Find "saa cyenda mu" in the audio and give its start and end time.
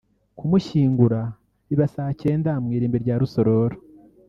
1.93-2.69